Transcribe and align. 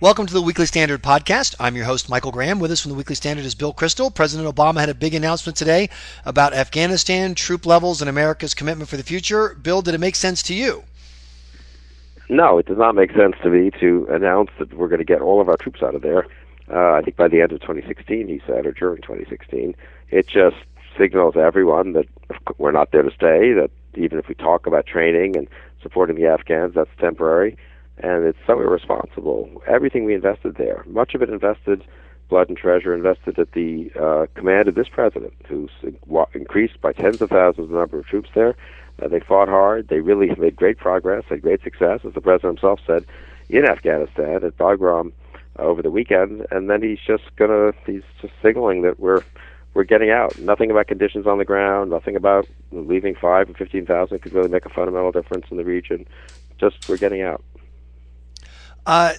Welcome 0.00 0.26
to 0.26 0.32
the 0.32 0.40
Weekly 0.40 0.66
Standard 0.66 1.02
podcast. 1.02 1.56
I'm 1.58 1.74
your 1.74 1.84
host, 1.84 2.08
Michael 2.08 2.30
Graham. 2.30 2.60
With 2.60 2.70
us 2.70 2.80
from 2.80 2.92
the 2.92 2.96
Weekly 2.96 3.16
Standard 3.16 3.44
is 3.44 3.56
Bill 3.56 3.74
Kristol. 3.74 4.14
President 4.14 4.48
Obama 4.48 4.78
had 4.78 4.88
a 4.88 4.94
big 4.94 5.12
announcement 5.12 5.56
today 5.56 5.90
about 6.24 6.54
Afghanistan, 6.54 7.34
troop 7.34 7.66
levels, 7.66 8.00
and 8.00 8.08
America's 8.08 8.54
commitment 8.54 8.88
for 8.88 8.96
the 8.96 9.02
future. 9.02 9.56
Bill, 9.60 9.82
did 9.82 9.94
it 9.94 9.98
make 9.98 10.14
sense 10.14 10.40
to 10.44 10.54
you? 10.54 10.84
No, 12.28 12.58
it 12.58 12.66
does 12.66 12.78
not 12.78 12.94
make 12.94 13.10
sense 13.10 13.34
to 13.42 13.50
me 13.50 13.72
to 13.80 14.06
announce 14.08 14.50
that 14.60 14.72
we're 14.72 14.86
going 14.86 15.00
to 15.00 15.04
get 15.04 15.20
all 15.20 15.40
of 15.40 15.48
our 15.48 15.56
troops 15.56 15.82
out 15.82 15.96
of 15.96 16.02
there. 16.02 16.28
Uh, 16.72 16.92
I 16.92 17.02
think 17.02 17.16
by 17.16 17.26
the 17.26 17.40
end 17.40 17.50
of 17.50 17.60
2016, 17.62 18.28
he 18.28 18.40
said, 18.46 18.66
or 18.66 18.72
during 18.72 19.02
2016. 19.02 19.74
It 20.10 20.28
just 20.28 20.58
signals 20.96 21.34
everyone 21.36 21.94
that 21.94 22.06
we're 22.56 22.70
not 22.70 22.92
there 22.92 23.02
to 23.02 23.10
stay, 23.10 23.52
that 23.52 23.72
even 23.96 24.20
if 24.20 24.28
we 24.28 24.36
talk 24.36 24.64
about 24.64 24.86
training 24.86 25.36
and 25.36 25.48
supporting 25.82 26.14
the 26.14 26.26
Afghans, 26.26 26.74
that's 26.76 26.90
temporary 27.00 27.56
and 28.00 28.24
it's 28.24 28.38
so 28.46 28.60
irresponsible. 28.60 29.62
Everything 29.66 30.04
we 30.04 30.14
invested 30.14 30.56
there, 30.56 30.84
much 30.86 31.14
of 31.14 31.22
it 31.22 31.30
invested, 31.30 31.84
blood 32.28 32.48
and 32.48 32.58
treasure 32.58 32.94
invested 32.94 33.38
at 33.38 33.52
the 33.52 33.90
uh, 33.98 34.26
command 34.34 34.68
of 34.68 34.74
this 34.74 34.88
president, 34.88 35.32
who's 35.46 35.70
increased 36.34 36.80
by 36.80 36.92
tens 36.92 37.20
of 37.22 37.30
thousands 37.30 37.70
the 37.70 37.74
number 37.76 37.98
of 37.98 38.06
troops 38.06 38.30
there. 38.34 38.54
Uh, 39.02 39.08
they 39.08 39.20
fought 39.20 39.48
hard. 39.48 39.88
They 39.88 40.00
really 40.00 40.34
made 40.36 40.56
great 40.56 40.78
progress, 40.78 41.24
had 41.28 41.42
great 41.42 41.62
success, 41.62 42.00
as 42.04 42.14
the 42.14 42.20
president 42.20 42.58
himself 42.58 42.80
said, 42.86 43.04
in 43.48 43.64
Afghanistan 43.64 44.44
at 44.44 44.58
Bagram 44.58 45.12
uh, 45.58 45.62
over 45.62 45.82
the 45.82 45.90
weekend. 45.90 46.46
And 46.50 46.68
then 46.68 46.82
he's 46.82 46.98
just 47.06 47.24
gonna, 47.36 47.72
he's 47.86 48.02
just 48.20 48.34
signaling 48.42 48.82
that 48.82 49.00
we're 49.00 49.22
we're 49.74 49.84
getting 49.84 50.10
out. 50.10 50.36
Nothing 50.38 50.70
about 50.70 50.88
conditions 50.88 51.26
on 51.26 51.38
the 51.38 51.44
ground. 51.44 51.90
Nothing 51.90 52.16
about 52.16 52.48
leaving 52.72 53.14
five 53.14 53.48
or 53.48 53.54
fifteen 53.54 53.86
thousand 53.86 54.18
could 54.18 54.32
really 54.32 54.48
make 54.48 54.66
a 54.66 54.70
fundamental 54.70 55.12
difference 55.12 55.46
in 55.50 55.56
the 55.56 55.64
region. 55.64 56.06
Just 56.58 56.88
we're 56.88 56.96
getting 56.96 57.22
out. 57.22 57.44
Uh, 58.88 59.12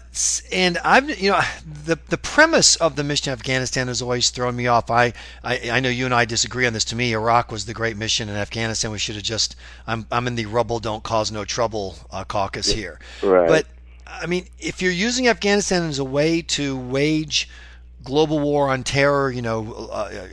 and 0.51 0.79
I've, 0.79 1.21
you 1.21 1.29
know, 1.29 1.41
the 1.85 1.99
the 2.07 2.17
premise 2.17 2.75
of 2.77 2.95
the 2.95 3.03
mission 3.03 3.31
in 3.31 3.37
Afghanistan 3.37 3.87
has 3.87 4.01
always 4.01 4.31
thrown 4.31 4.55
me 4.55 4.65
off. 4.65 4.89
I, 4.89 5.13
I, 5.43 5.69
I 5.69 5.79
know 5.79 5.89
you 5.89 6.05
and 6.05 6.13
I 6.13 6.25
disagree 6.25 6.65
on 6.65 6.73
this. 6.73 6.85
To 6.85 6.95
me, 6.95 7.13
Iraq 7.13 7.51
was 7.51 7.67
the 7.67 7.73
great 7.75 7.95
mission, 7.95 8.29
in 8.29 8.35
Afghanistan 8.35 8.89
we 8.89 8.97
should 8.97 9.13
have 9.13 9.23
just. 9.23 9.55
I'm 9.85 10.07
I'm 10.11 10.25
in 10.25 10.33
the 10.33 10.47
rubble 10.47 10.79
don't 10.79 11.03
cause 11.03 11.31
no 11.31 11.45
trouble 11.45 11.97
uh, 12.09 12.23
caucus 12.23 12.71
here. 12.71 12.99
Right. 13.21 13.47
But 13.47 13.67
I 14.07 14.25
mean, 14.25 14.47
if 14.57 14.81
you're 14.81 14.91
using 14.91 15.27
Afghanistan 15.27 15.83
as 15.83 15.99
a 15.99 16.03
way 16.03 16.41
to 16.41 16.75
wage 16.75 17.47
global 18.03 18.39
war 18.39 18.69
on 18.69 18.83
terror, 18.83 19.29
you 19.29 19.43
know, 19.43 19.87
uh, 19.91 20.27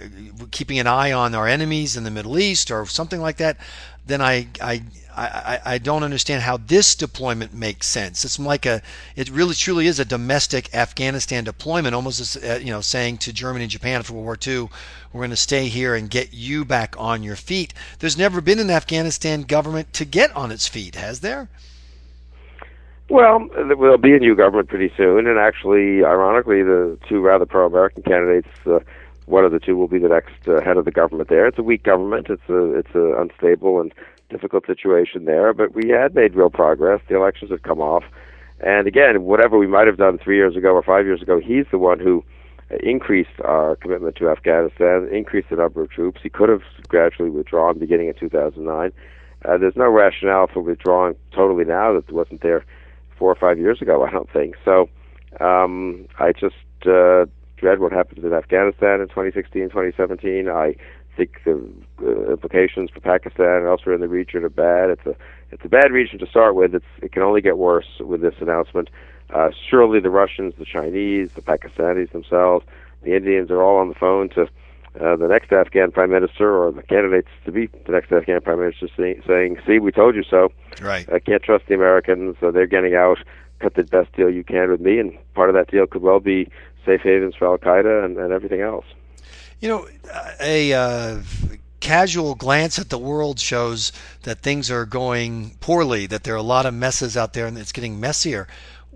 keeping 0.51 0.79
an 0.79 0.87
eye 0.87 1.13
on 1.13 1.35
our 1.35 1.47
enemies 1.47 1.95
in 1.95 2.05
the 2.05 2.11
Middle 2.11 2.39
East 2.39 2.71
or 2.71 2.87
something 2.87 3.21
like 3.21 3.37
that, 3.37 3.59
then 4.07 4.23
I, 4.23 4.47
I, 4.63 4.83
I, 5.17 5.61
I 5.65 5.79
don't 5.79 6.03
understand 6.03 6.43
how 6.43 6.59
this 6.59 6.95
deployment 6.95 7.55
makes 7.55 7.87
sense. 7.87 8.25
It's 8.25 8.39
like 8.39 8.67
a, 8.67 8.83
it 9.17 9.31
really 9.31 9.55
truly 9.55 9.87
is 9.87 9.99
a 9.99 10.05
domestic 10.05 10.75
Afghanistan 10.75 11.45
deployment, 11.45 11.95
almost 11.95 12.21
as, 12.21 12.37
uh, 12.37 12.61
you 12.63 12.71
know, 12.71 12.83
saying 12.83 13.19
to 13.19 13.33
Germany 13.33 13.65
and 13.65 13.71
Japan 13.71 13.99
after 13.99 14.13
World 14.13 14.27
War 14.27 14.39
II, 14.47 14.69
we're 15.13 15.21
going 15.21 15.31
to 15.31 15.37
stay 15.37 15.69
here 15.69 15.95
and 15.95 16.11
get 16.11 16.35
you 16.35 16.67
back 16.67 16.95
on 16.99 17.23
your 17.23 17.37
feet. 17.37 17.73
There's 17.99 18.19
never 18.19 18.43
been 18.43 18.59
an 18.59 18.71
Afghanistan 18.71 19.43
government 19.43 19.93
to 19.95 20.05
get 20.05 20.35
on 20.37 20.53
its 20.53 20.69
feet, 20.69 20.97
has 20.97 21.21
there? 21.21 21.49
Well, 23.09 23.49
there 23.55 23.77
will 23.77 23.99
be 23.99 24.15
a 24.15 24.19
new 24.19 24.35
government 24.35 24.69
pretty 24.69 24.93
soon, 24.97 25.27
and 25.27 25.39
actually, 25.39 26.05
ironically, 26.05 26.63
the 26.63 26.99
two 27.09 27.21
rather 27.21 27.47
pro-American 27.47 28.03
candidates, 28.03 28.49
uh, 28.67 28.81
one 29.27 29.45
of 29.45 29.53
the 29.53 29.61
two 29.61 29.77
will 29.77 29.89
be 29.89 29.99
the 29.99 30.09
next 30.09 30.49
uh, 30.49 30.61
head 30.61 30.77
of 30.77 30.85
the 30.85 30.91
government 30.91 31.29
there. 31.29 31.47
It's 31.47 31.59
a 31.59 31.63
weak 31.63 31.85
government. 31.85 32.29
It's 32.29 32.49
a 32.49 32.79
it's 32.79 32.95
a 32.95 33.21
unstable 33.21 33.81
and 33.81 33.93
difficult 34.31 34.67
situation 34.67 35.25
there, 35.25 35.53
but 35.53 35.75
we 35.75 35.89
had 35.91 36.15
made 36.15 36.35
real 36.35 36.51
progress. 36.51 37.01
The 37.09 37.17
elections 37.17 37.51
had 37.51 37.63
come 37.63 37.81
off, 37.81 38.05
and 38.61 38.87
again, 38.87 39.23
whatever 39.23 39.59
we 39.59 39.67
might 39.67 39.87
have 39.87 39.99
done 39.99 40.19
three 40.19 40.37
years 40.37 40.57
ago 40.57 40.71
or 40.71 40.83
five 40.83 41.05
years 41.05 41.23
ago, 41.23 41.41
he's 41.41 41.67
the 41.71 41.79
one 41.79 41.99
who 42.01 42.25
increased 42.83 43.41
our 43.45 43.77
commitment 43.77 44.17
to 44.17 44.29
Afghanistan, 44.29 45.09
increased 45.13 45.51
the 45.51 45.57
number 45.57 45.83
of 45.83 45.91
troops. 45.91 46.21
He 46.23 46.31
could 46.31 46.49
have 46.49 46.63
gradually 46.89 47.31
withdrawn 47.31 47.79
beginning 47.79 48.09
in 48.09 48.15
2009. 48.15 48.93
Uh, 49.45 49.59
there's 49.59 49.77
no 49.77 49.89
rationale 49.89 50.49
for 50.53 50.61
withdrawing 50.61 51.15
totally 51.33 51.65
now 51.65 51.93
that 51.93 52.11
wasn't 52.11 52.41
there 52.43 52.65
four 53.19 53.31
or 53.31 53.37
five 53.37 53.59
years 53.59 53.81
ago. 53.81 54.05
I 54.05 54.11
don't 54.11 54.31
think 54.33 54.57
so. 54.65 54.89
Um, 55.39 56.07
I 56.19 56.33
just 56.33 56.57
uh, 56.87 57.27
dread 57.57 57.79
what 57.79 57.93
happens 57.93 58.25
in 58.25 58.33
Afghanistan 58.33 59.01
in 59.01 59.09
2016, 59.09 59.69
2017. 59.69 60.49
I 60.49 60.75
think 61.17 61.41
the 61.45 61.61
uh, 62.03 62.33
implications 62.33 62.91
for 62.91 63.01
Pakistan 63.01 63.59
and 63.59 63.67
elsewhere 63.67 63.95
in 63.95 64.01
the 64.01 64.09
region 64.09 64.45
are 64.45 64.49
bad. 64.49 64.91
It's 64.91 65.07
a 65.07 65.17
it's 65.51 65.65
a 65.65 65.69
bad 65.69 65.91
region 65.93 66.19
to 66.19 66.27
start 66.27 66.55
with. 66.55 66.75
It's 66.75 66.85
it 67.03 67.13
can 67.13 67.23
only 67.23 67.41
get 67.41 67.59
worse 67.59 68.01
with 68.01 68.21
this 68.21 68.35
announcement. 68.41 68.91
Uh, 69.31 69.51
surely 69.69 69.99
the 70.01 70.11
Russians, 70.11 70.55
the 70.59 70.65
Chinese, 70.65 71.33
the 71.33 71.43
Pakistanis 71.43 72.13
themselves, 72.13 72.65
the 73.03 73.17
Indians 73.17 73.51
are 73.51 73.63
all 73.63 73.79
on 73.79 73.89
the 73.89 73.95
phone 73.95 74.29
to 74.31 74.43
uh, 75.01 75.17
the 75.17 75.29
next 75.29 75.53
Afghan 75.53 75.91
prime 75.91 76.11
minister 76.11 76.57
or 76.57 76.73
the 76.73 76.83
candidates 76.83 77.29
to 77.45 77.53
be 77.53 77.67
the 77.87 77.93
next 77.93 78.13
Afghan 78.13 78.41
prime 78.41 78.61
minister 78.61 78.89
say, 78.97 79.21
saying, 79.27 79.59
"See, 79.67 79.79
we 79.79 79.93
told 79.93 80.15
you 80.15 80.23
so. 80.23 80.53
Right. 80.81 81.11
I 81.13 81.19
can't 81.19 81.43
trust 81.43 81.67
the 81.67 81.75
Americans. 81.75 82.37
So 82.41 82.51
they're 82.51 82.67
getting 82.67 82.95
out. 82.95 83.19
Cut 83.59 83.75
the 83.75 83.85
best 83.85 84.13
deal 84.13 84.29
you 84.29 84.45
can 84.45 84.71
with 84.71 84.81
me, 84.81 84.99
and 84.99 85.17
part 85.35 85.49
of 85.49 85.55
that 85.55 85.71
deal 85.71 85.87
could 85.87 86.03
well 86.03 86.21
be 86.21 86.47
safe 86.85 87.01
havens 87.01 87.35
for 87.35 87.47
Al 87.47 87.57
Qaeda 87.57 88.05
and, 88.05 88.17
and 88.19 88.33
everything 88.33 88.61
else." 88.61 88.85
You 89.61 89.69
know, 89.69 89.89
a 90.41 90.73
uh, 90.73 91.23
casual 91.81 92.35
glance 92.35 92.79
at 92.79 92.91
the 92.91 92.99
world 92.99 93.39
shows 93.41 93.93
that 94.23 94.41
things 94.41 94.71
are 94.71 94.85
going 94.85 95.57
poorly, 95.61 96.07
that 96.07 96.25
there 96.25 96.35
are 96.35 96.39
a 96.39 96.43
lot 96.43 96.67
of 96.67 96.75
messes 96.75 97.17
out 97.17 97.33
there 97.33 97.47
and 97.47 97.57
it's 97.57 97.73
getting 97.73 98.01
messier. 98.01 98.47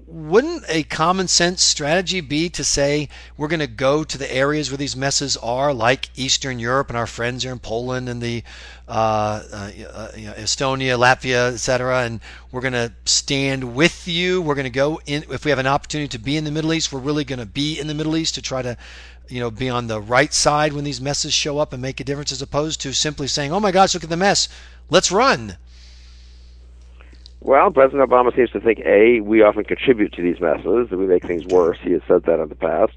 Wouldn't 0.06 0.64
a 0.68 0.82
common 0.84 1.28
sense 1.28 1.62
strategy 1.62 2.20
be 2.20 2.48
to 2.50 2.64
say 2.64 3.08
we're 3.36 3.48
going 3.48 3.60
to 3.60 3.66
go 3.66 4.04
to 4.04 4.18
the 4.18 4.32
areas 4.32 4.70
where 4.70 4.78
these 4.78 4.96
messes 4.96 5.36
are, 5.36 5.72
like 5.72 6.10
Eastern 6.16 6.58
Europe, 6.58 6.88
and 6.88 6.96
our 6.96 7.06
friends 7.06 7.44
are 7.44 7.52
in 7.52 7.58
Poland 7.58 8.08
and 8.08 8.22
the 8.22 8.42
uh, 8.88 9.42
uh, 9.52 9.70
you 9.74 9.84
know, 9.84 10.32
Estonia, 10.32 10.98
Latvia, 10.98 11.52
etc., 11.52 12.02
and 12.04 12.20
we're 12.50 12.60
going 12.60 12.72
to 12.72 12.92
stand 13.04 13.74
with 13.74 14.08
you. 14.08 14.42
We're 14.42 14.54
going 14.54 14.64
to 14.64 14.70
go 14.70 15.00
in 15.06 15.24
if 15.30 15.44
we 15.44 15.50
have 15.50 15.58
an 15.58 15.66
opportunity 15.66 16.08
to 16.08 16.18
be 16.18 16.36
in 16.36 16.44
the 16.44 16.50
Middle 16.50 16.72
East. 16.72 16.92
We're 16.92 17.00
really 17.00 17.24
going 17.24 17.38
to 17.38 17.46
be 17.46 17.78
in 17.78 17.86
the 17.86 17.94
Middle 17.94 18.16
East 18.16 18.34
to 18.34 18.42
try 18.42 18.62
to 18.62 18.76
you 19.30 19.38
know, 19.38 19.50
be 19.50 19.68
on 19.68 19.86
the 19.86 20.00
right 20.00 20.34
side 20.34 20.72
when 20.72 20.84
these 20.84 21.00
messes 21.00 21.32
show 21.32 21.58
up 21.58 21.72
and 21.72 21.80
make 21.80 22.00
a 22.00 22.04
difference 22.04 22.32
as 22.32 22.42
opposed 22.42 22.80
to 22.80 22.92
simply 22.92 23.28
saying, 23.28 23.52
oh 23.52 23.60
my 23.60 23.70
gosh, 23.70 23.94
look 23.94 24.02
at 24.02 24.10
the 24.10 24.16
mess. 24.16 24.48
Let's 24.90 25.12
run. 25.12 25.56
Well, 27.42 27.70
President 27.70 28.08
Obama 28.08 28.34
seems 28.36 28.50
to 28.50 28.60
think 28.60 28.80
A, 28.80 29.20
we 29.20 29.42
often 29.42 29.64
contribute 29.64 30.12
to 30.12 30.22
these 30.22 30.40
messes, 30.40 30.90
that 30.90 30.98
we 30.98 31.06
make 31.06 31.24
things 31.24 31.46
worse. 31.46 31.78
He 31.82 31.92
has 31.92 32.02
said 32.06 32.24
that 32.24 32.38
in 32.38 32.48
the 32.48 32.54
past. 32.54 32.92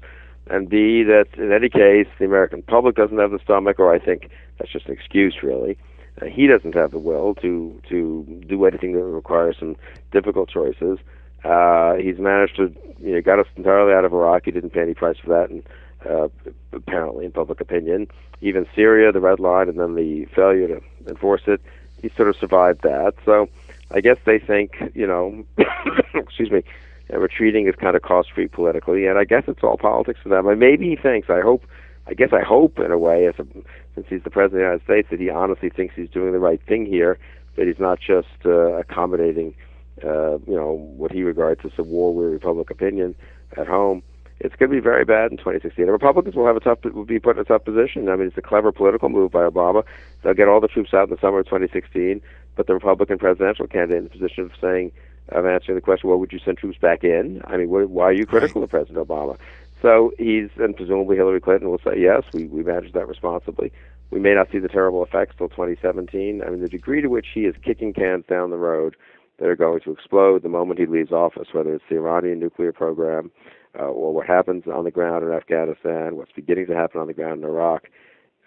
And 0.48 0.68
B, 0.68 1.02
that 1.04 1.28
in 1.38 1.50
any 1.50 1.70
case, 1.70 2.06
the 2.18 2.26
American 2.26 2.60
public 2.62 2.96
doesn't 2.96 3.18
have 3.18 3.30
the 3.30 3.38
stomach, 3.38 3.78
or 3.78 3.94
I 3.94 3.98
think 3.98 4.28
that's 4.58 4.70
just 4.70 4.86
an 4.86 4.92
excuse, 4.92 5.42
really. 5.42 5.78
Uh, 6.20 6.26
he 6.26 6.46
doesn't 6.46 6.74
have 6.74 6.90
the 6.90 6.98
will 6.98 7.34
to 7.36 7.80
to 7.88 8.42
do 8.46 8.64
anything 8.66 8.92
that 8.92 9.02
requires 9.02 9.56
some 9.58 9.76
difficult 10.12 10.50
choices. 10.50 10.98
Uh, 11.42 11.94
he's 11.94 12.18
managed 12.18 12.56
to 12.56 12.74
you 13.00 13.14
know, 13.14 13.20
got 13.22 13.38
us 13.38 13.46
entirely 13.56 13.94
out 13.94 14.04
of 14.04 14.12
Iraq. 14.12 14.44
He 14.44 14.50
didn't 14.50 14.70
pay 14.70 14.82
any 14.82 14.94
price 14.94 15.16
for 15.18 15.30
that, 15.30 15.48
and 15.48 15.62
uh, 16.08 16.28
apparently 16.72 17.24
in 17.24 17.32
public 17.32 17.60
opinion. 17.60 18.06
Even 18.42 18.66
Syria, 18.74 19.10
the 19.10 19.20
red 19.20 19.40
line, 19.40 19.70
and 19.70 19.80
then 19.80 19.94
the 19.94 20.26
failure 20.26 20.68
to 20.68 20.82
enforce 21.08 21.42
it, 21.46 21.62
he 22.02 22.10
sort 22.10 22.28
of 22.28 22.36
survived 22.36 22.82
that. 22.82 23.14
So 23.24 23.48
I 23.94 24.00
guess 24.00 24.16
they 24.26 24.40
think, 24.40 24.72
you 24.92 25.06
know, 25.06 25.44
excuse 26.14 26.50
me, 26.50 26.64
uh, 27.12 27.18
retreating 27.18 27.68
is 27.68 27.76
kind 27.76 27.94
of 27.94 28.02
cost-free 28.02 28.48
politically, 28.48 29.06
and 29.06 29.18
I 29.18 29.24
guess 29.24 29.44
it's 29.46 29.62
all 29.62 29.78
politics 29.78 30.18
for 30.20 30.28
them. 30.28 30.48
And 30.48 30.58
maybe 30.58 30.88
he 30.90 30.96
thinks, 30.96 31.30
I 31.30 31.40
hope, 31.40 31.64
I 32.08 32.14
guess 32.14 32.30
I 32.32 32.42
hope 32.42 32.80
in 32.80 32.90
a 32.90 32.98
way, 32.98 33.26
as 33.28 33.34
a, 33.38 33.46
since 33.94 34.06
he's 34.10 34.24
the 34.24 34.30
president 34.30 34.44
of 34.44 34.50
the 34.52 34.58
United 34.58 34.84
States, 34.84 35.08
that 35.12 35.20
he 35.20 35.30
honestly 35.30 35.70
thinks 35.70 35.94
he's 35.94 36.10
doing 36.10 36.32
the 36.32 36.40
right 36.40 36.60
thing 36.66 36.86
here, 36.86 37.18
that 37.56 37.68
he's 37.68 37.78
not 37.78 38.00
just 38.00 38.44
uh, 38.44 38.72
accommodating, 38.72 39.54
uh, 40.02 40.38
you 40.38 40.56
know, 40.56 40.72
what 40.96 41.12
he 41.12 41.22
regards 41.22 41.60
as 41.64 41.70
a 41.78 41.84
war-weary 41.84 42.40
public 42.40 42.70
opinion 42.70 43.14
at 43.56 43.68
home 43.68 44.02
it's 44.40 44.54
going 44.56 44.70
to 44.70 44.76
be 44.76 44.80
very 44.80 45.04
bad 45.04 45.30
in 45.30 45.38
2016. 45.38 45.86
The 45.86 45.92
Republicans 45.92 46.34
will 46.34 46.46
have 46.46 46.56
a 46.56 46.60
tough, 46.60 46.78
will 46.84 47.04
be 47.04 47.18
put 47.18 47.36
in 47.36 47.42
a 47.42 47.44
tough 47.44 47.64
position. 47.64 48.08
I 48.08 48.16
mean, 48.16 48.26
it's 48.26 48.36
a 48.36 48.42
clever 48.42 48.72
political 48.72 49.08
move 49.08 49.30
by 49.30 49.48
Obama. 49.48 49.84
They'll 50.22 50.34
get 50.34 50.48
all 50.48 50.60
the 50.60 50.68
troops 50.68 50.92
out 50.92 51.08
in 51.08 51.14
the 51.14 51.20
summer 51.20 51.40
of 51.40 51.46
2016, 51.46 52.20
but 52.56 52.66
the 52.66 52.74
Republican 52.74 53.18
presidential 53.18 53.66
candidate 53.66 53.98
in 53.98 54.04
the 54.04 54.10
position 54.10 54.44
of 54.44 54.52
saying, 54.60 54.92
of 55.30 55.46
answering 55.46 55.76
the 55.76 55.82
question, 55.82 56.08
well, 56.08 56.18
would 56.18 56.32
you 56.32 56.38
send 56.44 56.58
troops 56.58 56.78
back 56.78 57.02
in? 57.02 57.42
I 57.46 57.56
mean, 57.56 57.70
what, 57.70 57.88
why 57.88 58.04
are 58.04 58.12
you 58.12 58.26
critical 58.26 58.60
right. 58.60 58.64
of 58.64 58.70
President 58.70 59.06
Obama? 59.06 59.38
So 59.80 60.12
he's, 60.18 60.48
and 60.56 60.76
presumably 60.76 61.16
Hillary 61.16 61.40
Clinton 61.40 61.70
will 61.70 61.80
say, 61.84 61.98
yes, 61.98 62.22
we, 62.32 62.46
we 62.46 62.62
managed 62.62 62.94
that 62.94 63.08
responsibly. 63.08 63.72
We 64.10 64.20
may 64.20 64.34
not 64.34 64.50
see 64.50 64.58
the 64.58 64.68
terrible 64.68 65.02
effects 65.04 65.34
till 65.36 65.48
2017. 65.48 66.42
I 66.42 66.50
mean, 66.50 66.60
the 66.60 66.68
degree 66.68 67.02
to 67.02 67.08
which 67.08 67.26
he 67.34 67.42
is 67.42 67.54
kicking 67.62 67.92
cans 67.92 68.24
down 68.28 68.50
the 68.50 68.56
road 68.56 68.96
that 69.38 69.48
are 69.48 69.56
going 69.56 69.80
to 69.80 69.90
explode 69.90 70.42
the 70.42 70.48
moment 70.48 70.78
he 70.78 70.86
leaves 70.86 71.12
office, 71.12 71.48
whether 71.52 71.74
it's 71.74 71.84
the 71.88 71.96
Iranian 71.96 72.38
nuclear 72.38 72.72
program, 72.72 73.30
uh, 73.78 73.84
or 73.84 74.14
what 74.14 74.26
happens 74.26 74.64
on 74.72 74.84
the 74.84 74.90
ground 74.90 75.24
in 75.24 75.32
Afghanistan, 75.32 76.16
what's 76.16 76.32
beginning 76.32 76.66
to 76.66 76.74
happen 76.74 77.00
on 77.00 77.06
the 77.06 77.12
ground 77.12 77.42
in 77.42 77.48
Iraq. 77.48 77.88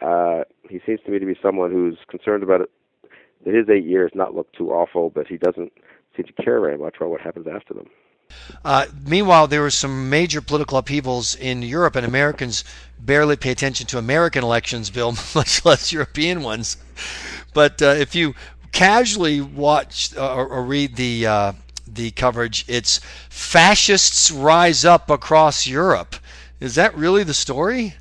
Uh, 0.02 0.44
he 0.70 0.80
seems 0.86 1.02
to 1.06 1.12
me 1.12 1.20
to 1.20 1.26
be 1.26 1.38
someone 1.42 1.72
who's 1.72 1.98
concerned 2.08 2.44
about 2.44 2.70
That 3.46 3.54
his 3.54 3.70
eight 3.70 3.86
years 3.86 4.12
not 4.14 4.36
look 4.36 4.52
too 4.54 4.72
awful, 4.72 5.10
but 5.10 5.28
he 5.28 5.38
doesn't 5.38 5.72
seem 6.16 6.26
to 6.26 6.34
care 6.34 6.60
very 6.60 6.78
much 6.78 6.96
about 6.98 7.10
what 7.10 7.22
happens 7.22 7.48
after 7.48 7.74
them. 7.74 7.88
Uh, 8.66 8.86
meanwhile, 9.06 9.48
there 9.48 9.62
were 9.62 9.70
some 9.70 10.10
major 10.10 10.42
political 10.42 10.78
upheavals 10.78 11.36
in 11.36 11.62
Europe, 11.62 11.96
and 11.96 12.06
Americans 12.06 12.64
barely 13.00 13.36
pay 13.36 13.52
attention 13.52 13.88
to 13.88 13.98
American 13.98 14.44
elections, 14.44 14.90
Bill, 14.90 15.12
much 15.36 15.64
less 15.64 15.94
European 15.94 16.42
ones. 16.44 16.78
But 17.54 17.82
uh, 17.82 17.96
if 17.98 18.16
you 18.16 18.36
casually 18.72 19.42
watch 19.42 20.16
uh, 20.16 20.36
or, 20.36 20.48
or, 20.48 20.64
read 20.64 20.96
the 20.96 21.26
uh, 21.26 21.54
the 21.88 22.12
coverage, 22.12 22.66
it's 22.68 23.00
fascists 23.30 24.30
rise 24.30 24.84
up 24.84 25.10
across 25.10 25.66
Europe. 25.66 26.16
Is 26.60 26.76
that 26.76 26.96
really 26.96 27.24
the 27.24 27.34
story? 27.34 27.96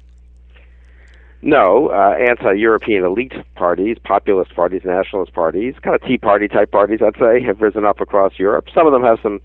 No, 1.47 1.91
uh, 1.91 2.17
anti-European 2.19 3.05
elite 3.05 3.33
parties, 3.55 3.99
populist 4.03 4.53
parties, 4.57 4.83
nationalist 4.85 5.33
parties, 5.33 5.77
kind 5.81 5.95
of 5.95 6.03
Tea 6.03 6.19
Party 6.19 6.49
type 6.49 6.73
parties, 6.73 6.99
I'd 7.01 7.15
say, 7.21 7.41
have 7.41 7.61
risen 7.61 7.85
up 7.85 8.01
across 8.01 8.37
Europe. 8.37 8.67
Some 8.75 8.85
of 8.85 8.93
them 8.93 9.05
have 9.05 9.21
some 9.23 9.41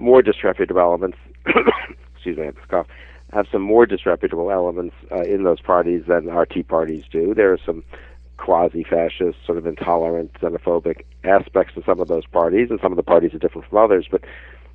more 0.00 0.22
disreputable 0.22 0.80
elements. 0.80 1.18
excuse 2.14 2.38
me, 2.38 2.44
I 2.44 2.46
have 2.46 2.54
this 2.54 2.64
cough. 2.70 2.86
Have 3.34 3.48
some 3.52 3.60
more 3.60 3.84
disreputable 3.84 4.50
elements 4.50 4.94
uh, 5.10 5.24
in 5.24 5.44
those 5.44 5.60
parties 5.60 6.04
than 6.08 6.30
our 6.30 6.46
Tea 6.46 6.62
parties 6.62 7.04
do. 7.12 7.34
There 7.34 7.52
are 7.52 7.58
some 7.66 7.84
quasi-fascist, 8.38 9.36
sort 9.44 9.58
of 9.58 9.66
intolerant, 9.66 10.32
xenophobic 10.40 11.02
aspects 11.22 11.74
to 11.74 11.82
some 11.84 12.00
of 12.00 12.08
those 12.08 12.24
parties, 12.24 12.68
and 12.70 12.80
some 12.80 12.92
of 12.92 12.96
the 12.96 13.02
parties 13.02 13.34
are 13.34 13.38
different 13.38 13.68
from 13.68 13.76
others. 13.76 14.06
But 14.10 14.24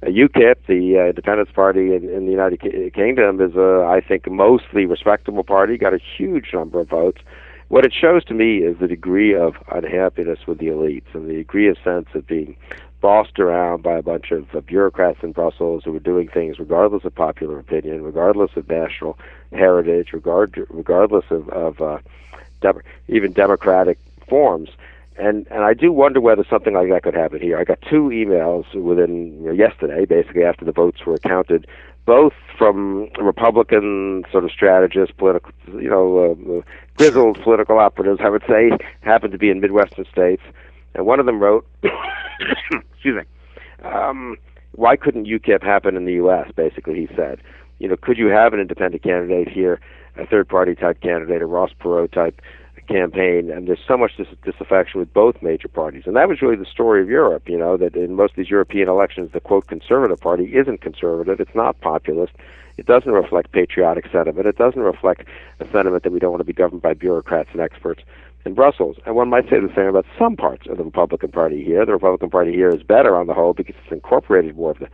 UKIP, 0.04 0.56
the 0.68 0.98
uh, 1.00 1.10
Independence 1.10 1.50
Party 1.54 1.96
in, 1.96 2.10
in 2.10 2.26
the 2.26 2.32
United 2.32 2.62
K- 2.62 2.92
Kingdom, 2.92 3.42
is 3.42 3.56
a, 3.56 3.86
I 3.88 4.02
think, 4.02 4.30
mostly 4.30 4.86
respectable 4.86 5.44
party. 5.44 5.78
Got 5.78 5.94
a 5.94 6.00
huge 6.18 6.54
number 6.54 6.80
of 6.80 6.90
votes. 6.90 7.22
What 7.70 7.86
it 7.86 7.94
shows 7.94 8.24
to 8.26 8.34
me 8.34 8.60
is 8.60 8.78
the 8.80 8.88
degree 8.88 9.36
of 9.36 9.56
unhappiness 9.72 10.40
with 10.48 10.60
the 10.60 10.68
elites 10.68 11.14
and 11.14 11.28
the 11.28 11.34
degree 11.34 11.68
of 11.68 11.78
sense 11.84 12.08
of 12.14 12.26
being 12.26 12.56
bossed 13.02 13.40
around 13.40 13.84
by 13.84 13.98
a 13.98 14.02
bunch 14.02 14.32
of 14.32 14.56
uh, 14.56 14.62
bureaucrats 14.62 15.20
in 15.22 15.32
Brussels 15.32 15.84
who 15.84 15.92
were 15.92 16.00
doing 16.00 16.28
things 16.28 16.60
regardless 16.60 17.04
of 17.04 17.14
popular 17.14 17.60
opinion, 17.60 18.04
regardless 18.04 18.52
of 18.56 18.70
national 18.70 19.20
heritage, 19.52 20.14
regard 20.14 20.66
regardless 20.70 21.26
of, 21.30 21.50
of 21.50 21.82
uh, 21.82 22.00
de- 22.62 22.82
even 23.08 23.34
democratic 23.34 24.00
forms. 24.28 24.70
And 25.18 25.48
and 25.50 25.64
I 25.64 25.74
do 25.74 25.92
wonder 25.92 26.22
whether 26.22 26.46
something 26.50 26.74
like 26.74 26.90
that 26.90 27.04
could 27.04 27.16
happen 27.16 27.42
here. 27.42 27.58
I 27.58 27.64
got 27.64 27.82
two 27.82 28.10
emails 28.10 28.74
within 28.76 29.40
you 29.42 29.48
know, 29.48 29.52
yesterday, 29.52 30.06
basically 30.06 30.44
after 30.44 30.64
the 30.64 30.72
votes 30.72 31.06
were 31.06 31.18
counted, 31.18 31.66
both 32.06 32.34
from 32.58 33.10
Republican 33.20 34.24
sort 34.32 34.46
of 34.46 34.52
strategists, 34.52 35.14
political, 35.18 35.52
you 35.74 35.90
know, 35.90 36.38
uh, 36.60 36.62
grizzled 36.98 37.42
political 37.42 37.80
operatives, 37.80 38.20
I 38.24 38.30
would 38.30 38.44
say, 38.48 38.72
happened 39.02 39.34
to 39.34 39.40
be 39.40 39.50
in 39.50 39.60
Midwestern 39.60 40.06
states. 40.12 40.44
And 40.96 41.06
one 41.06 41.20
of 41.20 41.26
them 41.26 41.40
wrote, 41.40 41.68
excuse 41.84 43.16
me, 43.16 43.24
um, 43.88 44.38
why 44.74 44.96
couldn't 44.96 45.26
UKIP 45.26 45.64
happen 45.64 45.98
in 45.98 46.06
the 46.06 46.14
U.S., 46.14 46.50
basically, 46.56 46.96
he 46.96 47.08
said. 47.16 47.40
You 47.80 47.90
know, 47.90 47.98
could 47.98 48.18
you 48.18 48.28
have 48.28 48.54
an 48.54 48.60
independent 48.60 49.04
candidate 49.04 49.50
here, 49.50 49.80
a 50.16 50.26
third 50.26 50.48
party 50.48 50.76
type 50.76 51.02
candidate, 51.02 51.42
a 51.42 51.46
Ross 51.46 51.72
Perot 51.80 52.12
type 52.12 52.42
campaign, 52.88 53.52
and 53.52 53.68
there's 53.68 53.84
so 53.88 53.98
much 53.98 54.18
dis- 54.18 54.28
disaffection 54.44 55.00
with 55.00 55.14
both 55.14 55.42
major 55.42 55.68
parties. 55.68 56.04
And 56.06 56.16
that 56.16 56.28
was 56.28 56.42
really 56.42 56.56
the 56.56 56.66
story 56.66 57.02
of 57.02 57.10
Europe, 57.10 57.48
you 57.48 57.58
know, 57.58 57.78
that 57.78 57.96
in 57.96 58.16
most 58.16 58.32
of 58.32 58.36
these 58.38 58.50
European 58.50 58.90
elections, 58.90 59.32
the 59.34 59.40
quote 59.40 59.68
conservative 59.68 60.20
party 60.20 60.56
isn't 60.56 60.82
conservative, 60.82 61.40
it's 61.40 61.56
not 61.56 61.80
populist, 61.82 62.34
it 62.78 62.86
doesn't 62.86 63.12
reflect 63.12 63.52
patriotic 63.52 64.06
sentiment, 64.12 64.46
it 64.46 64.58
doesn't 64.58 64.82
reflect 64.82 65.24
a 65.60 65.66
sentiment 65.72 66.04
that 66.04 66.12
we 66.12 66.20
don't 66.20 66.32
want 66.32 66.42
to 66.42 66.46
be 66.46 66.54
governed 66.54 66.82
by 66.82 66.94
bureaucrats 66.94 67.50
and 67.52 67.62
experts 67.62 68.04
in 68.46 68.54
Brussels. 68.54 68.98
And 69.06 69.16
one 69.16 69.30
might 69.30 69.50
say 69.50 69.60
the 69.60 69.74
same 69.76 69.88
about 69.88 70.06
some 70.18 70.36
parts 70.36 70.68
of 70.68 70.78
the 70.78 70.84
Republican 70.84 71.32
Party 71.32 71.64
here. 71.64 71.86
The 71.86 71.92
Republican 71.92 72.30
Party 72.30 72.54
here 72.54 72.70
is 72.70 72.84
better 72.84 73.16
on 73.16 73.28
the 73.28 73.34
whole 73.34 73.54
because 73.54 73.76
it's 73.84 73.92
incorporated 73.92 74.56
more 74.56 74.72
of 74.72 74.80
the 74.80 74.88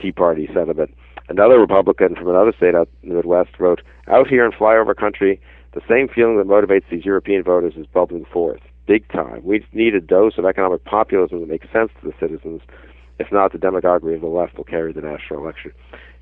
Tea 0.00 0.12
Party 0.12 0.48
sentiment. 0.52 0.94
Another 1.28 1.58
Republican 1.60 2.16
from 2.16 2.28
another 2.28 2.52
state 2.56 2.74
out 2.74 2.88
in 3.02 3.10
the 3.10 3.14
Midwest 3.14 3.58
wrote, 3.58 3.82
Out 4.08 4.26
here 4.26 4.44
in 4.44 4.52
flyover 4.52 4.96
country, 4.96 5.40
the 5.72 5.82
same 5.88 6.08
feeling 6.08 6.36
that 6.38 6.46
motivates 6.46 6.84
these 6.90 7.04
European 7.04 7.42
voters 7.42 7.74
is 7.76 7.86
bubbling 7.86 8.24
forth, 8.24 8.60
big 8.86 9.06
time. 9.08 9.42
We 9.44 9.64
need 9.72 9.94
a 9.94 10.00
dose 10.00 10.36
of 10.36 10.44
economic 10.44 10.84
populism 10.84 11.40
that 11.40 11.48
makes 11.48 11.70
sense 11.72 11.90
to 12.00 12.08
the 12.08 12.14
citizens. 12.18 12.62
If 13.18 13.30
not, 13.30 13.52
the 13.52 13.58
demagoguery 13.58 14.14
of 14.14 14.22
the 14.22 14.26
left 14.26 14.56
will 14.56 14.64
carry 14.64 14.92
the 14.92 15.02
national 15.02 15.40
election 15.40 15.72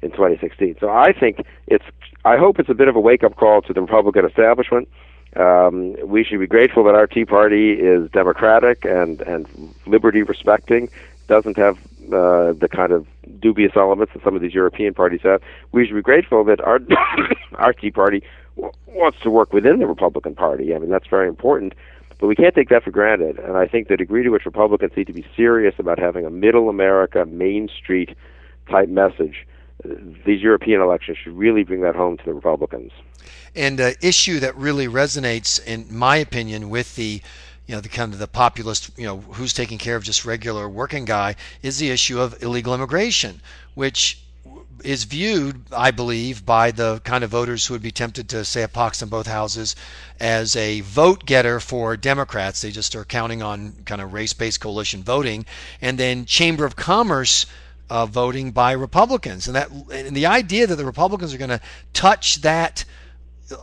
in 0.03 0.11
2016. 0.11 0.77
So 0.81 0.91
I 0.91 1.13
think 1.13 1.45
it's, 1.67 1.85
I 2.25 2.37
hope 2.37 2.59
it's 2.59 2.69
a 2.69 2.75
bit 2.75 2.89
of 2.89 2.97
a 2.97 3.01
wake-up 3.01 3.37
call 3.37 3.63
to 3.63 3.73
the 3.73 3.81
Republican 3.81 4.25
establishment. 4.25 4.89
Um, 5.37 5.97
we 6.07 6.25
should 6.25 6.41
be 6.41 6.47
grateful 6.47 6.85
that 6.85 6.95
our 6.95 7.07
Tea 7.07 7.25
Party 7.25 7.73
is 7.73 8.11
democratic 8.11 8.85
and 8.85 9.21
and 9.23 9.47
liberty 9.87 10.23
respecting, 10.23 10.89
doesn't 11.27 11.57
have 11.59 11.77
uh, 12.07 12.55
the 12.55 12.69
kind 12.71 12.93
of 12.93 13.07
dubious 13.39 13.73
elements 13.77 14.15
that 14.15 14.25
some 14.25 14.35
of 14.35 14.41
these 14.41 14.55
European 14.55 14.95
parties 14.95 15.21
have. 15.23 15.43
We 15.73 15.87
should 15.87 15.95
be 15.95 16.03
grateful 16.03 16.45
that 16.45 16.61
our 16.63 16.81
our 17.57 17.73
Tea 17.75 17.91
Party 17.91 18.23
wants 18.87 19.19
to 19.23 19.31
work 19.31 19.53
within 19.53 19.79
the 19.79 19.87
Republican 19.87 20.35
Party. 20.35 20.75
I 20.75 20.79
mean, 20.79 20.91
that's 20.91 21.07
very 21.07 21.29
important. 21.29 21.75
But 22.19 22.27
we 22.27 22.35
can't 22.35 22.55
take 22.55 22.69
that 22.71 22.83
for 22.83 22.91
granted. 22.91 23.39
And 23.39 23.57
I 23.57 23.67
think 23.67 23.89
the 23.89 23.97
degree 23.97 24.25
to 24.25 24.31
which 24.31 24.45
Republicans 24.45 24.93
need 24.97 25.07
to 25.07 25.13
be 25.13 25.25
serious 25.37 25.75
about 25.79 25.99
having 25.99 26.25
a 26.27 26.31
middle 26.31 26.69
America, 26.69 27.25
Main 27.25 27.69
Street 27.69 28.17
type 28.69 28.89
message, 28.89 29.47
these 30.27 30.43
European 30.43 30.81
elections 30.81 31.19
should 31.23 31.37
really 31.37 31.63
bring 31.63 31.81
that 31.83 31.95
home 31.95 32.17
to 32.17 32.25
the 32.25 32.35
Republicans. 32.35 32.93
And 33.55 33.79
an 33.79 33.95
issue 34.03 34.41
that 34.41 34.57
really 34.57 34.89
resonates, 34.89 35.65
in 35.65 35.87
my 35.91 36.17
opinion, 36.17 36.71
with 36.71 36.97
the 36.97 37.23
you 37.67 37.75
know 37.75 37.81
the 37.81 37.89
kind 37.89 38.13
of 38.13 38.19
the 38.19 38.27
populist 38.27 38.91
you 38.99 39.05
know 39.05 39.19
who's 39.19 39.53
taking 39.53 39.79
care 39.79 39.95
of 39.95 40.03
just 40.03 40.25
regular 40.25 40.69
working 40.69 41.05
guy 41.05 41.37
is 41.63 41.79
the 41.79 41.91
issue 41.91 42.19
of 42.19 42.43
illegal 42.43 42.75
immigration 42.75 43.43
which 43.75 44.23
is 44.85 45.05
viewed, 45.05 45.63
I 45.73 45.91
believe, 45.91 46.45
by 46.47 46.71
the 46.71 47.01
kind 47.05 47.25
of 47.25 47.31
voters 47.31 47.67
who 47.67 47.75
would 47.75 47.83
be 47.83 47.91
tempted 47.91 48.29
to 48.31 48.45
say 48.45 48.63
a 48.63 48.69
pox 48.69 49.03
in 49.03 49.09
both 49.09 49.27
houses 49.27 49.77
as 50.21 50.57
a 50.57 50.81
vote 50.81 51.27
getter 51.27 51.61
for 51.61 51.97
Democrats. 51.97 52.61
They 52.61 52.71
just 52.71 52.95
are 52.95 53.05
counting 53.05 53.43
on 53.43 53.75
kind 53.85 54.01
of 54.01 54.13
race 54.13 54.33
based 54.33 54.61
coalition 54.61 55.03
voting. 55.03 55.47
And 55.81 55.99
then 55.99 56.25
Chamber 56.25 56.65
of 56.65 56.77
Commerce. 56.77 57.47
Uh, 57.91 58.05
voting 58.05 58.51
by 58.51 58.73
Republicans, 58.73 59.47
and 59.47 59.57
that 59.57 59.71
and 59.71 60.15
the 60.15 60.27
idea 60.27 60.67
that 60.67 60.77
the 60.77 60.85
Republicans 60.85 61.33
are 61.33 61.39
going 61.39 61.49
to 61.49 61.61
touch 61.95 62.43
that 62.43 62.85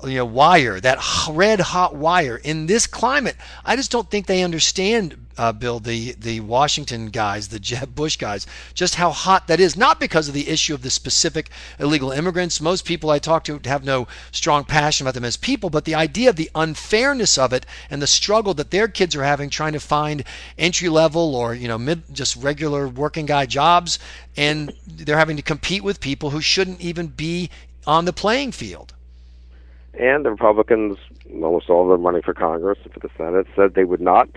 you 0.04 0.16
know 0.16 0.26
wire 0.26 0.80
that 0.80 0.98
red 1.30 1.60
hot 1.60 1.96
wire 1.96 2.38
in 2.38 2.66
this 2.66 2.88
climate. 2.88 3.36
I 3.64 3.76
just 3.76 3.92
don't 3.92 4.10
think 4.10 4.26
they 4.26 4.44
understand 4.44 5.28
uh, 5.38 5.52
bill 5.52 5.80
the 5.80 6.14
the 6.14 6.40
washington 6.40 7.08
guys 7.08 7.50
the 7.50 7.60
jeb 7.60 7.94
bush 7.94 8.16
guys 8.16 8.48
just 8.74 8.96
how 8.96 9.12
hot 9.12 9.48
that 9.48 9.60
is. 9.60 9.78
Not 9.78 10.00
because 10.00 10.28
of 10.28 10.34
the 10.34 10.50
issue 10.50 10.74
of 10.74 10.82
the 10.82 10.90
specific 10.90 11.50
illegal 11.80 12.12
immigrants. 12.12 12.60
Most 12.60 12.84
people 12.84 13.12
i 13.12 13.20
talk 13.20 13.44
to 13.44 13.60
have 13.66 13.84
no 13.84 14.08
strong 14.32 14.64
passion 14.64 15.06
about 15.06 15.14
them 15.14 15.24
as 15.24 15.38
people 15.38 15.70
but 15.70 15.86
the 15.86 15.96
idea 15.96 16.30
of 16.30 16.36
the 16.36 16.50
unfairness 16.56 17.38
of 17.38 17.54
it 17.54 17.66
and 17.92 18.02
the 18.02 18.08
struggle 18.08 18.56
that 18.56 18.72
their 18.72 18.88
kids 18.88 19.16
are 19.16 19.24
having 19.24 19.52
trying 19.52 19.74
to 19.74 19.80
find 19.80 20.24
entry 20.58 20.90
level 20.90 21.36
or 21.36 21.54
you 21.54 21.68
know 21.68 21.78
mid 21.78 22.02
just 22.12 22.36
regular 22.38 22.88
working 22.88 23.28
guy 23.28 23.46
jobs 23.46 24.00
and 24.36 24.74
they're 24.88 25.20
having 25.20 25.38
to 25.38 25.44
compete 25.44 25.84
with 25.84 26.00
people 26.00 26.32
who 26.32 26.42
shouldn't 26.42 26.82
even 26.82 27.06
be 27.06 27.52
on 27.86 28.06
the 28.06 28.14
playing 28.14 28.52
field 28.52 28.95
and 30.00 30.26
the 30.26 30.32
Republicans, 30.32 30.98
almost 31.42 31.70
all 31.70 31.84
of 31.84 31.90
them 31.90 32.06
running 32.06 32.22
for 32.22 32.34
Congress 32.34 32.80
and 32.84 32.94
for 32.94 33.00
the 33.00 33.10
Senate, 33.18 33.48
said 33.56 33.74
they 33.74 33.84
would 33.84 34.02
not 34.02 34.30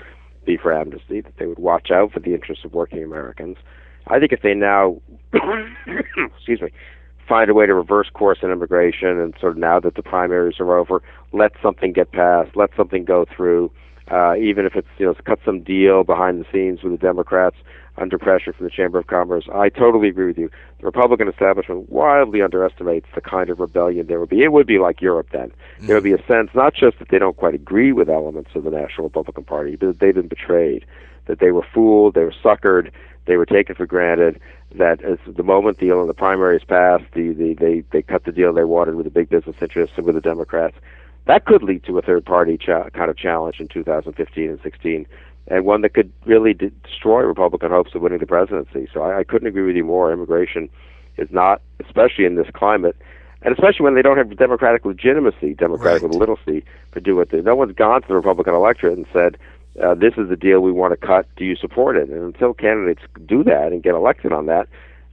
be 0.45 0.57
for 0.57 0.73
amnesty, 0.73 1.21
that 1.21 1.37
they 1.38 1.47
would 1.47 1.59
watch 1.59 1.91
out 1.91 2.12
for 2.12 2.21
the 2.21 2.35
interests 2.35 2.65
of 2.65 2.73
working 2.73 3.03
Americans. 3.03 3.57
I 4.07 4.19
think 4.19 4.33
if 4.33 4.43
they 4.43 4.55
now, 4.55 5.00
excuse 6.37 6.61
me, 6.61 6.71
find 7.29 7.50
a 7.50 7.55
way 7.55 7.67
to 7.67 7.75
reverse 7.75 8.09
course 8.12 8.38
in 8.43 8.50
immigration, 8.50 9.21
and 9.21 9.35
sort 9.38 9.53
of 9.53 9.59
now 9.59 9.79
that 9.81 9.95
the 9.95 10.03
primaries 10.03 10.59
are 10.59 10.79
over, 10.79 11.03
let 11.33 11.53
something 11.62 11.93
get 11.93 12.12
passed, 12.12 12.57
let 12.57 12.71
something 12.77 13.05
go 13.05 13.27
through, 13.37 13.71
uh, 14.11 14.35
even 14.37 14.67
if 14.67 14.75
it's 14.75 14.88
you 14.99 15.07
know 15.07 15.15
cut 15.25 15.38
some 15.45 15.61
deal 15.62 16.05
behind 16.05 16.41
the 16.41 16.47
scenes 16.53 16.83
with 16.83 16.93
the 16.93 16.99
Democrats 16.99 17.57
under 18.00 18.19
pressure 18.19 18.53
from 18.53 18.65
the 18.65 18.71
Chamber 18.71 18.99
of 18.99 19.07
Commerce. 19.07 19.49
I 19.53 19.69
totally 19.69 20.09
agree 20.09 20.27
with 20.27 20.38
you. 20.38 20.50
The 20.79 20.87
Republican 20.87 21.29
establishment 21.29 21.91
wildly 21.91 22.43
underestimates 22.43 23.07
the 23.15 23.21
kind 23.21 23.50
of 23.50 23.59
rebellion 23.59 24.07
there 24.07 24.21
would 24.21 24.29
be. 24.29 24.43
It 24.43 24.53
would 24.53 24.67
be 24.67 24.79
like 24.79 25.00
Europe 25.00 25.29
then. 25.33 25.49
Mm-hmm. 25.49 25.87
There 25.87 25.97
would 25.97 26.05
be 26.05 26.12
a 26.12 26.25
sense 26.27 26.50
not 26.55 26.75
just 26.75 26.99
that 27.00 27.09
they 27.09 27.19
don't 27.19 27.37
quite 27.37 27.55
agree 27.55 27.93
with 27.93 28.09
elements 28.09 28.50
of 28.55 28.65
the 28.65 28.71
National 28.71 29.05
Republican 29.09 29.45
Party, 29.45 29.77
but 29.77 29.87
that 29.87 30.00
they've 30.00 30.15
been 30.15 30.29
betrayed, 30.29 30.87
that 31.27 31.41
they 31.41 31.50
were 31.50 31.67
fooled, 31.75 32.15
they 32.15 32.25
were 32.25 32.35
suckered, 32.43 32.91
they 33.27 33.37
were 33.37 33.47
taken 33.47 33.75
for 33.75 33.87
granted. 33.87 34.41
That 34.75 35.03
as 35.03 35.19
the 35.27 35.43
moment 35.43 35.79
the 35.79 35.87
you 35.87 35.93
know, 35.93 36.07
the 36.07 36.15
primaries 36.15 36.62
passed, 36.62 37.05
the, 37.15 37.33
the 37.33 37.55
they 37.55 37.83
they 37.91 38.03
cut 38.03 38.25
the 38.25 38.33
deal 38.33 38.53
they 38.53 38.65
wanted 38.65 38.97
with 38.97 39.05
the 39.05 39.11
big 39.11 39.31
business 39.31 39.57
interests 39.61 39.97
and 39.97 40.05
with 40.05 40.15
the 40.15 40.21
Democrats. 40.21 40.77
That 41.29 41.45
could 41.45 41.63
lead 41.63 41.85
to 41.85 41.99
a 41.99 42.03
third 42.03 42.25
party 42.25 42.57
cha- 42.57 42.89
kind 42.89 43.11
of 43.11 43.17
challenge 43.17 43.61
in 43.61 43.69
2015 43.69 44.51
and 44.51 44.59
16 44.63 45.07
and 45.47 45.65
one 45.65 45.83
that 45.83 45.95
could 45.95 46.11
really 46.25 46.55
de- 46.55 46.71
destroy 46.71 47.21
Republican 47.21 47.71
hopes 47.71 47.95
of 47.95 48.03
winning 48.03 48.19
the 48.19 48.27
presidency. 48.27 48.89
So 48.93 49.03
I, 49.03 49.21
I 49.21 49.25
couldn't 49.25 49.47
agree 49.47 49.67
with 49.67 49.77
you 49.77 49.85
more. 49.85 50.13
Immigration 50.13 50.71
is 51.19 51.29
not, 51.31 51.61
especially 51.85 52.25
in 52.25 52.37
this 52.37 52.47
climate, 52.55 52.97
and 53.43 53.53
especially 53.53 53.85
when 53.85 53.95
they 53.95 54.03
don't 54.03 54.17
have 54.17 54.35
democratic 54.37 54.85
legitimacy, 54.87 55.55
democratic 55.55 56.03
right. 56.03 56.13
legitimacy 56.13 56.65
to 56.93 57.01
do 57.01 57.21
it. 57.21 57.33
No 57.33 57.55
one's 57.55 57.75
gone 57.75 58.03
to 58.03 58.09
the 58.09 58.15
Republican 58.15 58.55
electorate 58.55 58.97
and 58.97 59.07
said, 59.13 59.37
uh, 59.83 59.95
"This 59.95 60.15
is 60.17 60.29
the 60.29 60.37
deal 60.37 60.61
we 60.61 60.73
want 60.73 60.99
to 60.99 61.07
cut. 61.07 61.27
Do 61.37 61.45
you 61.45 61.57
support 61.57 61.97
it?" 61.97 62.09
And 62.09 62.23
until 62.23 62.55
candidates 62.55 63.03
do 63.27 63.45
that 63.45 63.73
and 63.73 63.83
get 63.83 63.95
elected 63.95 64.33
on 64.33 64.47
that, 64.47 64.69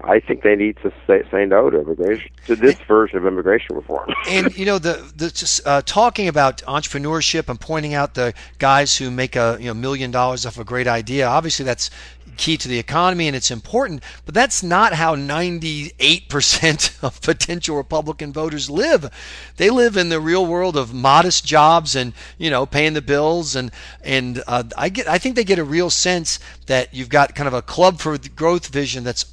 I 0.05 0.19
think 0.19 0.43
they 0.43 0.55
need 0.55 0.77
to 0.83 0.93
say, 1.07 1.23
say 1.31 1.45
no 1.45 1.69
to 1.69 1.81
immigration 1.81 2.29
to 2.45 2.55
this 2.55 2.75
version 2.87 3.17
of 3.17 3.25
immigration 3.25 3.75
reform. 3.75 4.13
and 4.29 4.55
you 4.57 4.65
know 4.65 4.77
the 4.77 5.11
the 5.15 5.61
uh, 5.65 5.81
talking 5.85 6.27
about 6.27 6.61
entrepreneurship 6.63 7.49
and 7.49 7.59
pointing 7.59 7.93
out 7.93 8.13
the 8.13 8.33
guys 8.59 8.97
who 8.97 9.09
make 9.09 9.35
a 9.35 9.57
you 9.59 9.65
know 9.65 9.73
million 9.73 10.11
dollars 10.11 10.45
off 10.45 10.59
a 10.59 10.63
great 10.63 10.87
idea. 10.87 11.27
Obviously, 11.27 11.65
that's 11.65 11.89
key 12.37 12.57
to 12.57 12.67
the 12.67 12.79
economy 12.79 13.27
and 13.27 13.35
it's 13.35 13.51
important, 13.51 14.03
but 14.25 14.33
that's 14.33 14.61
not 14.61 14.93
how 14.93 15.15
98% 15.15 16.99
of 17.03 17.21
potential 17.21 17.77
Republican 17.77 18.33
voters 18.33 18.69
live. 18.69 19.09
They 19.57 19.69
live 19.69 19.97
in 19.97 20.09
the 20.09 20.19
real 20.19 20.45
world 20.45 20.75
of 20.75 20.93
modest 20.93 21.45
jobs 21.45 21.95
and, 21.95 22.13
you 22.37 22.49
know, 22.49 22.65
paying 22.65 22.93
the 22.93 23.01
bills 23.01 23.55
and 23.55 23.71
and 24.03 24.43
uh, 24.47 24.63
I 24.77 24.89
get 24.89 25.07
I 25.07 25.17
think 25.17 25.35
they 25.35 25.43
get 25.43 25.59
a 25.59 25.63
real 25.63 25.89
sense 25.89 26.39
that 26.67 26.93
you've 26.93 27.09
got 27.09 27.35
kind 27.35 27.47
of 27.47 27.53
a 27.53 27.61
club 27.61 27.99
for 27.99 28.17
growth 28.35 28.67
vision 28.67 29.03
that's 29.03 29.25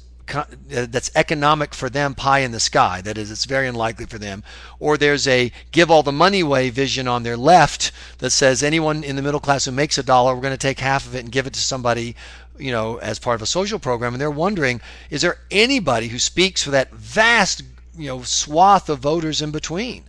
that's 0.67 1.11
economic 1.15 1.73
for 1.73 1.89
them 1.89 2.15
pie 2.15 2.39
in 2.39 2.51
the 2.51 2.59
sky. 2.59 3.01
That 3.01 3.17
is 3.17 3.31
it's 3.31 3.45
very 3.45 3.67
unlikely 3.67 4.05
for 4.05 4.17
them. 4.17 4.43
Or 4.79 4.97
there's 4.97 5.27
a 5.27 5.51
give 5.71 5.91
all 5.91 6.03
the 6.03 6.11
money 6.11 6.41
away 6.41 6.69
vision 6.69 7.07
on 7.07 7.23
their 7.23 7.37
left 7.37 7.91
that 8.19 8.31
says 8.31 8.63
anyone 8.63 9.03
in 9.03 9.15
the 9.15 9.21
middle 9.21 9.39
class 9.39 9.65
who 9.65 9.71
makes 9.71 9.97
a 9.97 10.03
dollar 10.03 10.33
we're 10.35 10.41
going 10.41 10.53
to 10.53 10.57
take 10.57 10.79
half 10.79 11.05
of 11.05 11.15
it 11.15 11.19
and 11.19 11.31
give 11.31 11.47
it 11.47 11.53
to 11.53 11.59
somebody 11.59 12.15
you 12.57 12.71
know 12.71 12.97
as 12.97 13.19
part 13.19 13.35
of 13.35 13.41
a 13.41 13.47
social 13.47 13.79
program. 13.79 14.13
And 14.13 14.21
they're 14.21 14.31
wondering 14.31 14.81
is 15.09 15.21
there 15.21 15.37
anybody 15.51 16.07
who 16.07 16.19
speaks 16.19 16.63
for 16.63 16.71
that 16.71 16.91
vast 16.91 17.63
you 17.97 18.07
know 18.07 18.23
swath 18.23 18.89
of 18.89 18.99
voters 18.99 19.41
in 19.41 19.51
between? 19.51 20.03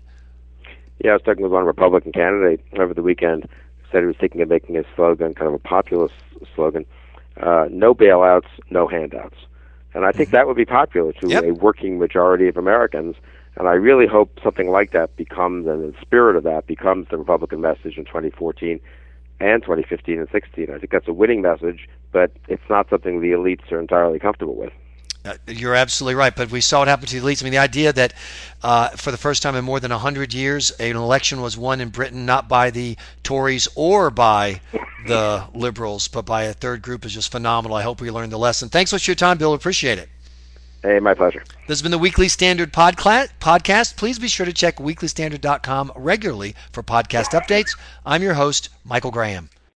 Yeah 1.03 1.11
i 1.11 1.15
was 1.15 1.23
talking 1.23 1.43
with 1.43 1.53
one 1.53 1.67
republican 1.67 2.13
candidate 2.13 2.61
over 2.79 2.95
the 2.95 3.03
weekend 3.03 3.49
said 3.91 4.01
he 4.01 4.07
was 4.07 4.17
thinking 4.17 4.41
of 4.41 4.49
making 4.49 4.77
a 4.77 4.85
slogan 4.95 5.35
kind 5.35 5.49
of 5.49 5.55
a 5.55 5.59
populist 5.59 6.15
slogan 6.55 6.87
uh, 7.37 7.67
no 7.71 7.95
bailouts 7.95 8.47
no 8.71 8.87
handouts 8.87 9.37
and 9.95 10.05
I 10.05 10.13
think 10.13 10.31
that 10.31 10.47
would 10.47 10.57
be 10.57 10.65
popular 10.65 11.13
to 11.13 11.29
yep. 11.29 11.45
a 11.45 11.53
working 11.53 11.99
majority 11.99 12.49
of 12.49 12.57
Americans. 12.57 13.17
And 13.57 13.69
I 13.69 13.73
really 13.73 14.07
hope 14.07 14.41
something 14.43 14.69
like 14.69 14.91
that 14.91 15.15
becomes, 15.17 15.67
and 15.69 15.95
the 15.95 16.01
spirit 16.01 16.35
of 16.35 16.43
that 16.43 16.67
becomes 16.67 17.07
the 17.09 17.17
Republican 17.17 17.61
message 17.61 17.97
in 17.97 18.05
2014 18.05 18.81
and 19.41 19.63
2015 19.63 20.19
and 20.19 20.29
16. 20.31 20.71
I 20.71 20.79
think 20.79 20.91
that's 20.91 21.07
a 21.07 21.13
winning 21.13 21.41
message, 21.43 21.89
but 22.11 22.33
it's 22.49 22.69
not 22.69 22.91
something 22.91 23.21
the 23.21 23.31
elites 23.31 23.71
are 23.71 23.79
entirely 23.79 24.19
comfortable 24.19 24.57
with. 24.57 24.73
Uh, 25.25 25.35
you're 25.47 25.75
absolutely 25.75 26.15
right, 26.15 26.37
but 26.37 26.51
we 26.51 26.61
saw 26.61 26.83
it 26.83 26.89
happen 26.89 27.07
to 27.07 27.19
the 27.19 27.27
elites. 27.27 27.43
I 27.43 27.45
mean, 27.45 27.53
the 27.53 27.59
idea 27.59 27.93
that 27.95 28.13
uh, 28.63 28.91
for 28.91 29.11
the 29.11 29.17
first 29.17 29.43
time 29.43 29.57
in 29.57 29.65
more 29.65 29.81
than 29.81 29.91
100 29.91 30.35
years, 30.35 30.71
an 30.73 30.97
election 30.97 31.41
was 31.41 31.57
won 31.57 31.81
in 31.81 31.89
Britain 31.89 32.27
not 32.27 32.47
by 32.49 32.71
the 32.71 32.97
Tories 33.23 33.67
or 33.75 34.11
by 34.11 34.61
the 35.07 35.45
Liberals, 35.55 36.09
but 36.09 36.27
by 36.27 36.45
a 36.45 36.53
third 36.53 36.83
group 36.83 37.05
is 37.07 37.15
just 37.15 37.33
phenomenal. 37.33 37.77
I 37.77 37.83
hope 37.83 38.01
we 38.01 38.11
learned 38.11 38.33
the 38.33 38.39
lesson. 38.39 38.69
Thanks 38.69 38.91
so 38.91 38.97
much 38.97 39.05
for 39.05 39.13
your 39.13 39.17
time, 39.17 39.39
Bill. 39.39 39.55
Appreciate 39.55 39.99
it. 39.99 40.09
Hey, 40.83 41.01
my 41.01 41.15
pleasure. 41.15 41.43
This 41.67 41.79
has 41.79 41.83
been 41.83 41.91
the 41.91 41.99
Weekly 41.99 42.29
Standard 42.29 42.71
podcast. 42.71 43.97
Please 43.97 44.19
be 44.19 44.29
sure 44.29 44.45
to 44.45 44.53
check 44.53 44.77
weeklystandard.com 44.77 45.93
regularly 45.97 46.55
for 46.73 46.83
podcast 46.83 47.31
updates. 47.31 47.79
I'm 48.05 48.23
your 48.23 48.35
host, 48.35 48.69
Michael 48.85 49.11
Graham. 49.11 49.49